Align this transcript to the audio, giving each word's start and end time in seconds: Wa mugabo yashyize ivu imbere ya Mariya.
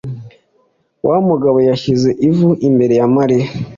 Wa 1.07 1.17
mugabo 1.29 1.57
yashyize 1.69 2.09
ivu 2.29 2.49
imbere 2.67 2.93
ya 2.99 3.07
Mariya. 3.15 3.47